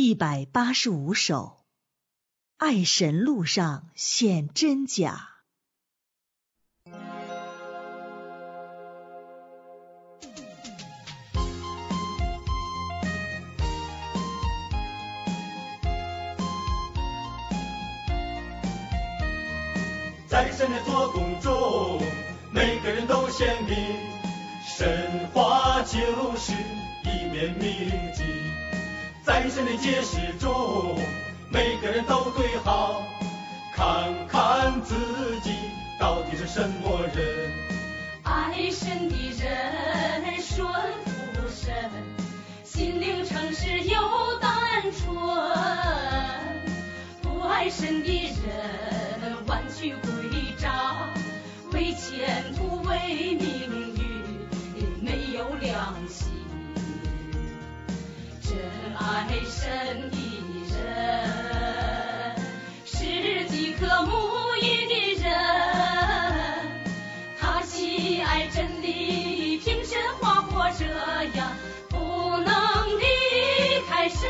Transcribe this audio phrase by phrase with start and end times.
[0.00, 1.64] 一百八十五首，
[2.56, 5.28] 爱神路上显真假。
[20.28, 22.00] 在神的做工中，
[22.52, 23.76] 每个人都显明，
[24.64, 26.52] 神话就是
[27.02, 28.22] 一面铭记。
[29.28, 30.96] 在神的解释中，
[31.50, 33.02] 每个人都对好，
[33.74, 34.94] 看看自
[35.42, 35.50] 己
[36.00, 37.52] 到底是什么人。
[38.22, 40.66] 爱神的人顺
[41.04, 41.74] 服神，
[42.64, 43.98] 心灵诚实又
[44.40, 44.50] 单
[44.92, 45.14] 纯；
[47.20, 48.08] 不爱神的
[49.20, 51.06] 人弯曲诡诈，
[51.74, 53.57] 为前途为命
[59.60, 59.66] 神
[60.10, 60.16] 的
[60.72, 60.78] 人
[62.84, 65.26] 是饥渴沐浴的人，
[67.40, 70.84] 他喜爱真理，凭神话活这
[71.36, 71.56] 样，
[71.88, 72.54] 不能
[73.00, 73.04] 离
[73.88, 74.28] 开神。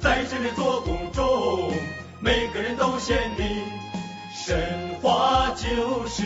[0.00, 1.74] 在神的做工中，
[2.20, 3.64] 每个人都显明，
[4.34, 6.22] 神话就是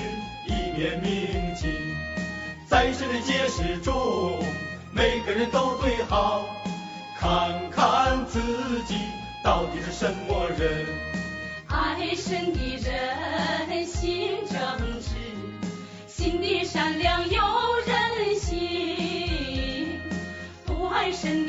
[0.47, 1.86] 一面明镜。
[2.87, 4.39] 在神的解释中，
[4.93, 6.47] 每个人都对好，
[7.19, 8.41] 看看自
[8.87, 8.95] 己
[9.43, 10.87] 到底是什么人。
[11.67, 14.61] 爱神的人心正
[15.01, 15.17] 直，
[16.07, 17.43] 心地善良有
[17.89, 19.99] 人心；
[20.65, 21.45] 不爱神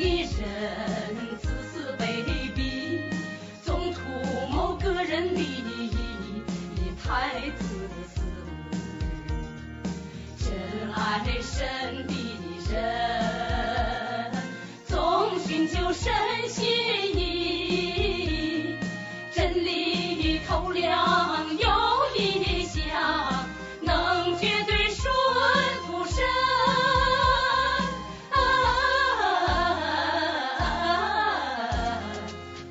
[11.24, 12.12] 真爱神的
[12.70, 14.30] 人，
[14.86, 16.12] 总寻求神
[16.48, 16.64] 心
[17.16, 18.76] 意。
[19.34, 21.68] 真理的透亮有
[22.16, 23.46] 异象，
[23.80, 25.12] 能绝对顺
[25.86, 26.24] 服神
[28.30, 28.38] 啊。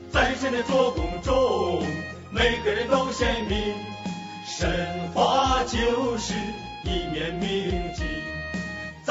[0.09, 1.85] 在神的做工中，
[2.31, 3.75] 每个人都显明，
[4.45, 6.33] 神话就是
[6.85, 8.05] 一面明镜。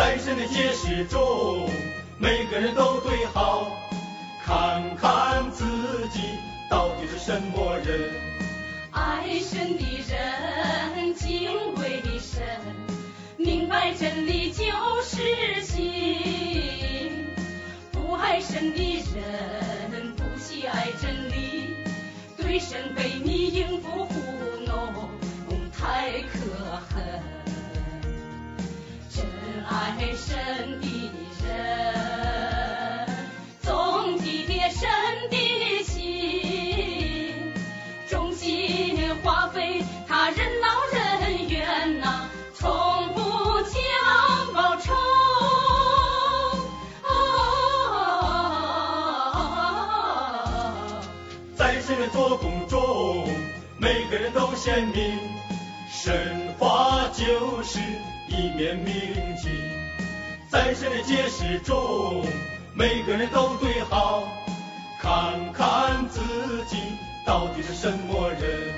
[0.06, 1.68] 在神的解释中，
[2.16, 3.66] 每个人都对好，
[4.40, 5.64] 看看自
[6.12, 6.20] 己
[6.70, 8.14] 到底是什么人。
[8.92, 10.95] 爱神的人
[29.78, 30.86] 爱神的
[31.44, 33.06] 人，
[33.60, 34.88] 总体贴神
[35.30, 35.36] 的
[35.84, 37.52] 心。
[38.08, 43.20] 忠心花费他人劳人怨呐、从不
[43.62, 43.74] 讲
[44.54, 44.94] 报酬。
[51.54, 53.28] 在神的做工中，
[53.78, 55.18] 每个人都显明，
[55.90, 56.85] 神话
[57.16, 57.78] 就是
[58.28, 58.94] 一面明
[59.36, 59.50] 镜。
[60.50, 62.24] 在神的解释中，
[62.74, 64.28] 每个人都对好，
[65.00, 66.20] 看看自
[66.68, 66.76] 己
[67.26, 68.74] 到底是什么人。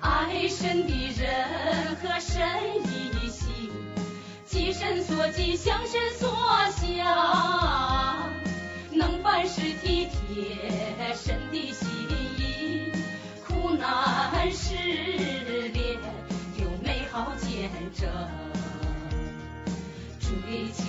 [0.00, 2.40] 爱神的人和神
[2.84, 3.70] 一心，
[4.46, 6.30] 即神所急，向神所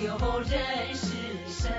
[0.00, 0.58] 追求认
[0.94, 1.12] 识
[1.46, 1.70] 神，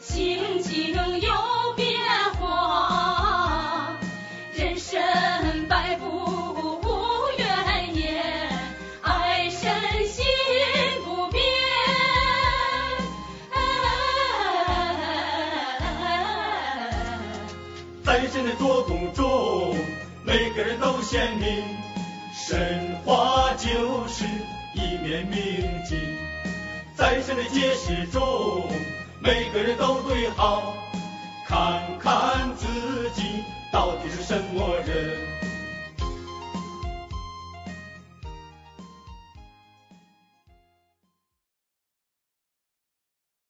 [0.00, 1.32] 心境有
[1.76, 2.00] 变
[2.40, 3.96] 化。
[4.52, 4.98] 人生
[5.68, 6.82] 百步无
[7.38, 8.50] 怨言，
[9.02, 9.70] 爱神
[10.08, 10.24] 心
[11.04, 11.44] 不变。
[18.04, 19.76] 在神的做工中，
[20.24, 21.62] 每个人都显明，
[22.34, 24.24] 神话就是
[24.76, 25.98] 一面明镜。
[26.94, 28.68] 在神的解释中，
[29.20, 30.76] 每个人都对好，
[31.46, 33.42] 看看自己
[33.72, 35.35] 到底是什么人。